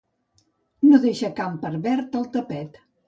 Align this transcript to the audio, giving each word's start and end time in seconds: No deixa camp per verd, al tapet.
No 0.87 0.99
deixa 1.03 1.31
camp 1.41 1.59
per 1.67 1.73
verd, 1.85 2.19
al 2.21 2.27
tapet. 2.39 2.81